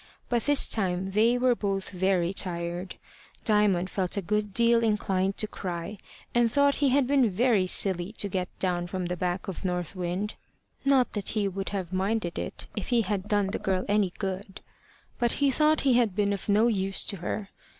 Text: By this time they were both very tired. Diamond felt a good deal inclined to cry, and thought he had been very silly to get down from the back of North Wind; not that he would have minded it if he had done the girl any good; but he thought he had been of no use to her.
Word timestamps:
By 0.29 0.39
this 0.39 0.67
time 0.67 1.11
they 1.11 1.37
were 1.37 1.53
both 1.53 1.91
very 1.91 2.33
tired. 2.33 2.95
Diamond 3.43 3.91
felt 3.91 4.17
a 4.17 4.21
good 4.23 4.51
deal 4.51 4.83
inclined 4.83 5.37
to 5.37 5.47
cry, 5.47 5.99
and 6.33 6.51
thought 6.51 6.77
he 6.77 6.89
had 6.89 7.05
been 7.05 7.29
very 7.29 7.67
silly 7.67 8.11
to 8.13 8.27
get 8.27 8.47
down 8.57 8.87
from 8.87 9.05
the 9.05 9.15
back 9.15 9.47
of 9.47 9.63
North 9.63 9.95
Wind; 9.95 10.33
not 10.83 11.13
that 11.13 11.29
he 11.37 11.47
would 11.47 11.69
have 11.69 11.93
minded 11.93 12.39
it 12.39 12.65
if 12.75 12.87
he 12.87 13.03
had 13.03 13.27
done 13.27 13.49
the 13.51 13.59
girl 13.59 13.85
any 13.87 14.11
good; 14.17 14.61
but 15.19 15.33
he 15.33 15.51
thought 15.51 15.81
he 15.81 15.93
had 15.93 16.15
been 16.15 16.33
of 16.33 16.49
no 16.49 16.65
use 16.65 17.03
to 17.03 17.17
her. 17.17 17.49